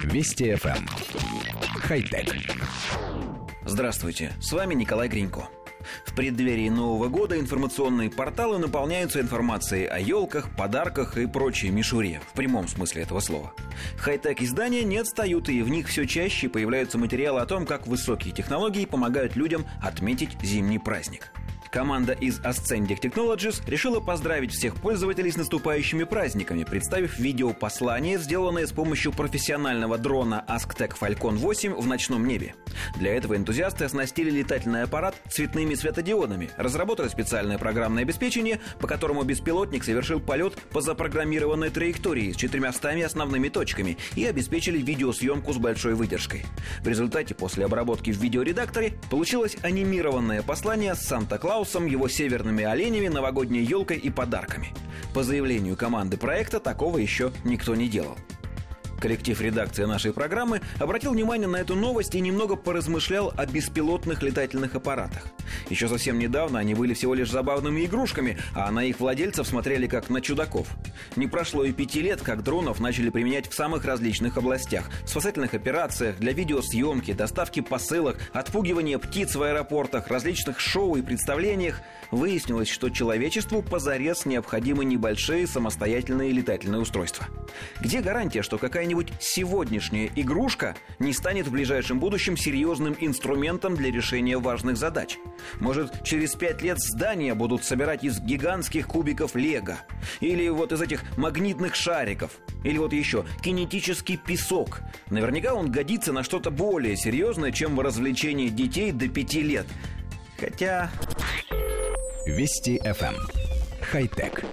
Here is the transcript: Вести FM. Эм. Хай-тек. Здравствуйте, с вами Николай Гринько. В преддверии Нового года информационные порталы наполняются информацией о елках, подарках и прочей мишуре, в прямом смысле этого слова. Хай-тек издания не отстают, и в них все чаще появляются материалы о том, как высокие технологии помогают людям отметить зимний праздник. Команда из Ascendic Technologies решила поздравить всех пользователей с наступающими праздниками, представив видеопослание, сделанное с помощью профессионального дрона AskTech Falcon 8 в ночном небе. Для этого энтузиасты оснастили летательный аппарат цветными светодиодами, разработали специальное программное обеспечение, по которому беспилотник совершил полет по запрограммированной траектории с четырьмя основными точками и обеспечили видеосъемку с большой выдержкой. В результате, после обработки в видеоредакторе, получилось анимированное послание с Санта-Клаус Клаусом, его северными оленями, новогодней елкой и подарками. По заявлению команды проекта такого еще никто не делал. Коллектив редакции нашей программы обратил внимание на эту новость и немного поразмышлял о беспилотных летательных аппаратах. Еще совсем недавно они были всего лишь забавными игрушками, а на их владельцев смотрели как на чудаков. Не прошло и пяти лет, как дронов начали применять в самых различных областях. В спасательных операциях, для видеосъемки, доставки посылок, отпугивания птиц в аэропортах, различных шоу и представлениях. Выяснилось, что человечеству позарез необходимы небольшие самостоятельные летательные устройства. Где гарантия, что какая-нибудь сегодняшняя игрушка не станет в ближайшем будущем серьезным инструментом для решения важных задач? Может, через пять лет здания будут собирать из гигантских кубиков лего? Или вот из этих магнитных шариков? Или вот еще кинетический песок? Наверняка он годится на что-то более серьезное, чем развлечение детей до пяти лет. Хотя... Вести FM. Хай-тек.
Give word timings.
Вести 0.00 0.52
FM. 0.52 0.76
Эм. 0.76 0.86
Хай-тек. 1.80 2.34
Здравствуйте, 3.64 4.32
с 4.40 4.52
вами 4.52 4.74
Николай 4.74 5.08
Гринько. 5.08 5.48
В 6.04 6.14
преддверии 6.14 6.68
Нового 6.68 7.08
года 7.08 7.38
информационные 7.38 8.10
порталы 8.10 8.58
наполняются 8.58 9.20
информацией 9.20 9.86
о 9.86 9.98
елках, 9.98 10.54
подарках 10.56 11.16
и 11.18 11.26
прочей 11.26 11.70
мишуре, 11.70 12.20
в 12.30 12.36
прямом 12.36 12.68
смысле 12.68 13.02
этого 13.02 13.20
слова. 13.20 13.52
Хай-тек 13.98 14.42
издания 14.42 14.84
не 14.84 14.98
отстают, 14.98 15.48
и 15.48 15.62
в 15.62 15.68
них 15.68 15.88
все 15.88 16.06
чаще 16.06 16.48
появляются 16.48 16.98
материалы 16.98 17.40
о 17.40 17.46
том, 17.46 17.66
как 17.66 17.86
высокие 17.86 18.32
технологии 18.32 18.84
помогают 18.84 19.36
людям 19.36 19.66
отметить 19.80 20.36
зимний 20.42 20.78
праздник. 20.78 21.32
Команда 21.72 22.12
из 22.12 22.38
Ascendic 22.40 23.00
Technologies 23.00 23.62
решила 23.66 23.98
поздравить 23.98 24.52
всех 24.52 24.76
пользователей 24.76 25.32
с 25.32 25.38
наступающими 25.38 26.04
праздниками, 26.04 26.64
представив 26.64 27.18
видеопослание, 27.18 28.18
сделанное 28.18 28.66
с 28.66 28.72
помощью 28.72 29.10
профессионального 29.10 29.96
дрона 29.96 30.44
AskTech 30.46 30.92
Falcon 31.00 31.36
8 31.36 31.72
в 31.72 31.86
ночном 31.86 32.28
небе. 32.28 32.54
Для 32.96 33.14
этого 33.14 33.36
энтузиасты 33.36 33.84
оснастили 33.84 34.30
летательный 34.30 34.82
аппарат 34.82 35.14
цветными 35.30 35.74
светодиодами, 35.74 36.50
разработали 36.56 37.08
специальное 37.08 37.58
программное 37.58 38.02
обеспечение, 38.02 38.60
по 38.80 38.86
которому 38.86 39.22
беспилотник 39.22 39.84
совершил 39.84 40.20
полет 40.20 40.54
по 40.70 40.80
запрограммированной 40.80 41.70
траектории 41.70 42.32
с 42.32 42.36
четырьмя 42.36 42.72
основными 43.04 43.48
точками 43.48 43.98
и 44.16 44.24
обеспечили 44.24 44.78
видеосъемку 44.78 45.52
с 45.52 45.58
большой 45.58 45.94
выдержкой. 45.94 46.44
В 46.80 46.88
результате, 46.88 47.34
после 47.34 47.64
обработки 47.64 48.10
в 48.10 48.18
видеоредакторе, 48.18 48.94
получилось 49.10 49.56
анимированное 49.62 50.42
послание 50.42 50.94
с 50.94 51.00
Санта-Клаус 51.00 51.52
Клаусом, 51.52 51.86
его 51.86 52.08
северными 52.08 52.64
оленями, 52.64 53.08
новогодней 53.08 53.62
елкой 53.62 53.98
и 53.98 54.10
подарками. 54.10 54.74
По 55.14 55.22
заявлению 55.22 55.76
команды 55.76 56.16
проекта 56.16 56.60
такого 56.60 56.98
еще 56.98 57.30
никто 57.44 57.74
не 57.74 57.88
делал. 57.88 58.16
Коллектив 59.02 59.40
редакции 59.40 59.84
нашей 59.84 60.12
программы 60.12 60.60
обратил 60.78 61.10
внимание 61.10 61.48
на 61.48 61.56
эту 61.56 61.74
новость 61.74 62.14
и 62.14 62.20
немного 62.20 62.54
поразмышлял 62.54 63.32
о 63.36 63.46
беспилотных 63.46 64.22
летательных 64.22 64.76
аппаратах. 64.76 65.26
Еще 65.70 65.88
совсем 65.88 66.18
недавно 66.18 66.58
они 66.58 66.74
были 66.74 66.94
всего 66.94 67.14
лишь 67.14 67.30
забавными 67.30 67.84
игрушками, 67.84 68.38
а 68.54 68.70
на 68.70 68.84
их 68.84 69.00
владельцев 69.00 69.46
смотрели 69.46 69.86
как 69.86 70.10
на 70.10 70.20
чудаков. 70.20 70.68
Не 71.16 71.26
прошло 71.26 71.64
и 71.64 71.72
пяти 71.72 72.00
лет, 72.00 72.20
как 72.22 72.42
дронов 72.42 72.80
начали 72.80 73.10
применять 73.10 73.48
в 73.48 73.54
самых 73.54 73.84
различных 73.84 74.36
областях. 74.36 74.90
В 75.04 75.08
спасательных 75.08 75.54
операциях, 75.54 76.18
для 76.18 76.32
видеосъемки, 76.32 77.12
доставки 77.12 77.60
посылок, 77.60 78.18
отпугивания 78.32 78.98
птиц 78.98 79.34
в 79.34 79.42
аэропортах, 79.42 80.08
различных 80.08 80.60
шоу 80.60 80.96
и 80.96 81.02
представлениях. 81.02 81.80
Выяснилось, 82.10 82.68
что 82.68 82.90
человечеству 82.90 83.62
позарез 83.62 84.26
необходимы 84.26 84.84
небольшие 84.84 85.46
самостоятельные 85.46 86.32
летательные 86.32 86.80
устройства. 86.80 87.26
Где 87.80 88.00
гарантия, 88.00 88.42
что 88.42 88.58
какая-нибудь 88.58 89.12
сегодняшняя 89.20 90.10
игрушка 90.14 90.76
не 90.98 91.12
станет 91.12 91.46
в 91.46 91.52
ближайшем 91.52 91.98
будущем 91.98 92.36
серьезным 92.36 92.96
инструментом 93.00 93.76
для 93.76 93.90
решения 93.90 94.38
важных 94.38 94.76
задач? 94.76 95.18
Может, 95.60 96.04
через 96.04 96.34
пять 96.34 96.62
лет 96.62 96.78
здания 96.78 97.34
будут 97.34 97.64
собирать 97.64 98.04
из 98.04 98.20
гигантских 98.20 98.86
кубиков 98.86 99.34
лего? 99.34 99.78
Или 100.20 100.48
вот 100.48 100.72
из 100.72 100.80
этих 100.80 101.02
магнитных 101.16 101.74
шариков? 101.74 102.32
Или 102.64 102.78
вот 102.78 102.92
еще 102.92 103.24
кинетический 103.42 104.16
песок? 104.16 104.80
Наверняка 105.10 105.54
он 105.54 105.70
годится 105.70 106.12
на 106.12 106.22
что-то 106.22 106.50
более 106.50 106.96
серьезное, 106.96 107.52
чем 107.52 107.78
развлечение 107.80 108.48
детей 108.48 108.92
до 108.92 109.08
пяти 109.08 109.42
лет. 109.42 109.66
Хотя... 110.38 110.90
Вести 112.26 112.78
FM. 112.78 113.16
Хай-тек. 113.80 114.44